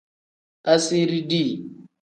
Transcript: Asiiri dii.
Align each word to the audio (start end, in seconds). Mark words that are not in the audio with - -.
Asiiri 0.73 1.19
dii. 1.29 1.53